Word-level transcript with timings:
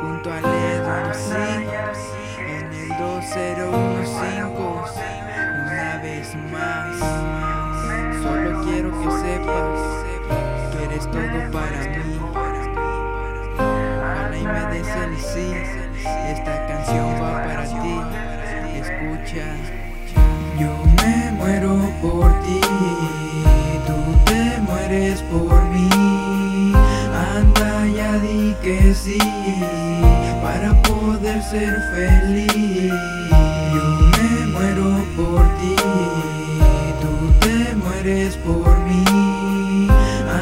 Junto 0.00 0.32
a 0.32 0.40
Ledo, 0.40 1.14
sí 1.14 1.32
En 2.38 2.72
el 2.72 2.88
2015 2.98 3.64
Una 5.66 6.00
vez 6.02 6.34
más. 6.52 6.98
Solo 8.22 8.62
quiero 8.64 8.90
que 9.00 9.10
sepas 9.10 9.80
Que 10.72 10.84
eres 10.84 11.04
todo 11.10 11.38
para 11.52 11.80
mí. 11.80 12.20
Ojalá 13.56 14.36
y 14.36 14.44
me 14.44 14.62
des 14.74 14.86
sí 15.22 15.48
Esta 16.28 16.54
canción 16.66 17.08
va 17.22 17.42
para 17.42 17.64
ti. 17.64 17.96
Escucha. 18.74 19.46
Yo 20.58 20.70
me 21.02 21.32
muero 21.32 21.72
por 22.02 22.28
ti 22.42 22.60
ser 31.42 31.80
feliz. 31.92 32.92
Yo 33.74 33.84
me 34.12 34.46
muero 34.46 35.04
por 35.16 35.44
ti 35.58 35.76
Tú 37.00 37.32
te 37.40 37.74
mueres 37.74 38.36
por 38.36 38.78
mí. 38.80 39.88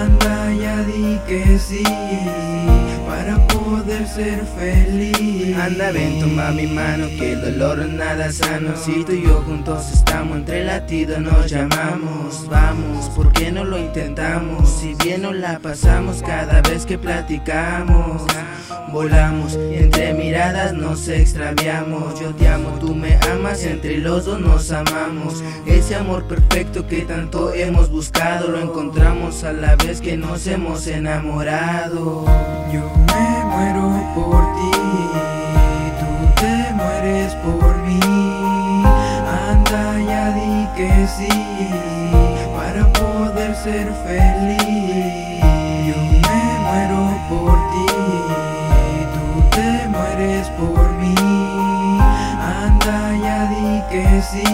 Anda 0.00 0.52
ya 0.52 0.82
di 0.82 1.18
que 1.26 1.58
sí 1.58 1.82
Para 3.06 3.47
poder 3.88 4.06
ser 4.06 4.44
feliz 4.58 5.56
Anda, 5.56 5.90
ven, 5.92 6.20
toma 6.20 6.50
mi 6.50 6.66
mano, 6.66 7.06
que 7.08 7.32
el 7.32 7.58
dolor 7.58 7.78
nada 7.88 8.30
sano. 8.30 8.76
Si 8.76 9.02
tú 9.04 9.12
y 9.12 9.22
yo 9.22 9.42
juntos 9.46 9.90
estamos, 9.92 10.36
entre 10.36 10.64
latidos 10.64 11.20
nos 11.20 11.50
llamamos. 11.50 12.46
Vamos, 12.48 13.08
¿por 13.10 13.32
qué 13.32 13.50
no 13.50 13.64
lo 13.64 13.78
intentamos? 13.78 14.68
Si 14.68 14.94
bien 15.02 15.22
nos 15.22 15.34
la 15.34 15.58
pasamos 15.58 16.22
cada 16.22 16.60
vez 16.62 16.84
que 16.86 16.98
platicamos. 16.98 18.22
Volamos 18.92 19.58
y 19.70 19.76
entre 19.76 20.14
miradas 20.14 20.72
nos 20.72 21.08
extraviamos. 21.08 22.20
Yo 22.20 22.34
te 22.34 22.46
amo, 22.48 22.78
tú 22.78 22.94
me 22.94 23.18
amas, 23.32 23.64
entre 23.64 23.98
los 23.98 24.26
dos 24.26 24.40
nos 24.40 24.70
amamos. 24.70 25.42
Ese 25.66 25.96
amor 25.96 26.24
perfecto 26.24 26.86
que 26.86 27.02
tanto 27.02 27.52
hemos 27.52 27.90
buscado, 27.90 28.48
lo 28.48 28.60
encontramos 28.60 29.44
a 29.44 29.52
la 29.52 29.76
vez 29.76 30.00
que 30.00 30.16
nos 30.16 30.46
hemos 30.46 30.86
enamorado. 30.86 32.24
Yo 32.72 32.90
me 33.06 33.47
muero 33.48 33.88
por 34.14 34.42
ti, 34.56 34.70
tú 36.00 36.40
te 36.40 36.72
mueres 36.74 37.34
por 37.36 37.76
mí. 37.78 38.00
Anda 39.50 39.98
ya 40.10 40.30
di 40.32 40.68
que 40.76 41.06
sí, 41.16 41.34
para 42.54 42.84
poder 42.92 43.54
ser 43.56 43.86
feliz. 44.06 45.40
Yo 45.88 45.96
me 46.24 46.42
muero 46.66 47.02
por 47.30 47.56
ti, 47.72 47.86
tú 49.14 49.24
te 49.56 49.88
mueres 49.88 50.46
por 50.60 50.86
mí. 51.00 51.14
Anda 52.64 53.00
ya 53.24 53.38
di 53.52 53.82
que 53.90 54.22
sí, 54.30 54.50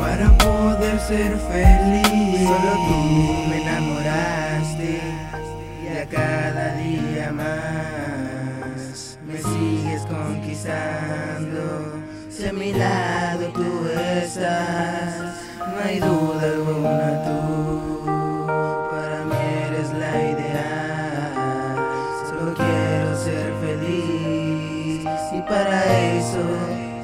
para 0.00 0.28
poder 0.38 0.98
ser 1.00 1.38
feliz. 1.52 2.48
Solo 2.48 2.72
tú 2.86 2.98
me 3.48 3.56
enamoraste 3.62 5.00
y 5.84 5.96
a 5.96 6.04
cada 6.06 6.74
día 7.18 7.32
más 7.32 9.18
me 9.26 9.38
sigues 9.38 10.02
conquistando. 10.02 11.92
Si 12.30 12.46
a 12.46 12.52
mi 12.52 12.72
lado 12.72 13.48
tú 13.52 13.88
estás, 13.88 15.34
no 15.58 15.78
hay 15.84 15.98
duda 15.98 16.42
alguna 16.42 17.24
tú. 17.24 18.04
Para 18.90 19.24
mí 19.24 19.36
eres 19.66 19.90
la 19.94 20.14
ideal. 20.32 21.32
Solo 22.28 22.54
quiero 22.54 23.16
ser 23.16 23.52
feliz 23.64 25.08
y 25.32 25.40
para 25.42 25.76
eso 26.16 26.44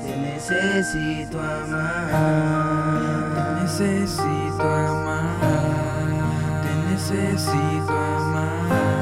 te 0.07 0.17
necesito 0.17 1.41
amar. 1.41 2.55
Te 3.35 3.43
necesito 3.63 4.63
amar, 4.63 6.07
te 6.63 6.73
necesito 6.93 7.93
amar, 7.93 8.94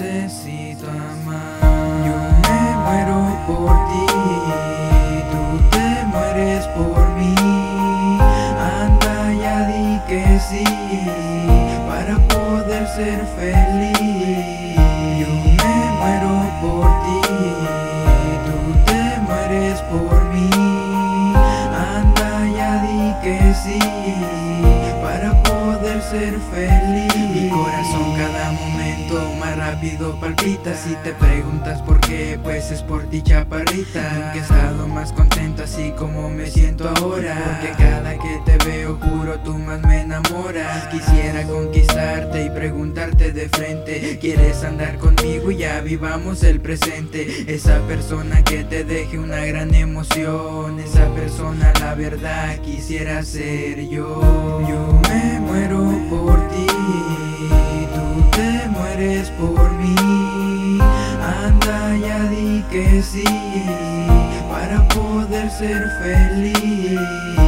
necesito 0.00 0.88
amar. 0.88 1.58
Yo 2.06 2.16
me 2.44 2.60
muero 2.84 3.18
por 3.46 3.74
ti, 3.88 4.06
tú 5.30 5.42
te 5.70 6.04
mueres 6.06 6.64
por 6.68 7.08
mí. 7.16 7.34
Anda 8.80 9.32
ya 9.32 9.66
di 9.66 10.00
que 10.08 10.38
sí, 10.38 10.64
para 11.88 12.16
poder 12.28 12.86
ser 12.88 13.26
feliz. 13.36 14.07
Mi 26.10 27.50
corazón 27.50 28.16
cada 28.16 28.52
momento 28.52 29.34
más 29.38 29.58
rápido 29.58 30.18
palpita. 30.18 30.74
Si 30.74 30.94
te 31.04 31.12
preguntas 31.12 31.82
por 31.82 32.00
qué, 32.00 32.40
pues 32.42 32.70
es 32.70 32.82
por 32.82 33.02
ti, 33.10 33.20
chaparrita. 33.20 34.14
Nunca 34.14 34.34
he 34.34 34.38
estado 34.38 34.88
más 34.88 35.12
contento 35.12 35.64
así 35.64 35.92
como 35.98 36.30
me 36.30 36.46
siento 36.46 36.88
ahora. 36.88 37.60
Porque 37.60 37.74
cada 37.76 38.18
que 38.18 38.40
veo, 38.68 38.98
juro, 39.00 39.38
tú 39.40 39.56
más 39.56 39.80
me 39.82 40.02
enamoras. 40.02 40.86
Quisiera 40.88 41.42
conquistarte 41.44 42.44
y 42.44 42.50
preguntarte 42.50 43.32
de 43.32 43.48
frente: 43.48 44.18
¿Quieres 44.20 44.62
andar 44.64 44.98
conmigo 44.98 45.50
y 45.50 45.58
ya 45.58 45.80
vivamos 45.80 46.42
el 46.42 46.60
presente? 46.60 47.44
Esa 47.46 47.80
persona 47.86 48.42
que 48.44 48.64
te 48.64 48.84
deje 48.84 49.18
una 49.18 49.44
gran 49.46 49.74
emoción. 49.74 50.78
Esa 50.80 51.06
persona, 51.14 51.72
la 51.80 51.94
verdad, 51.94 52.58
quisiera 52.58 53.22
ser 53.22 53.88
yo. 53.88 54.60
Yo 54.68 55.00
me 55.08 55.40
muero 55.40 55.82
por 56.10 56.48
ti, 56.48 56.66
tú 57.94 58.36
te 58.36 58.68
mueres 58.68 59.30
por 59.30 59.72
mí. 59.72 60.78
Anda 61.44 61.96
ya 61.96 62.22
di 62.28 62.64
que 62.70 63.02
sí, 63.02 63.24
para 64.50 64.86
poder 64.88 65.50
ser 65.50 65.82
feliz. 66.02 67.47